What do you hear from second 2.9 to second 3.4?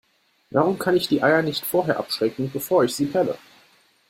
sie pelle?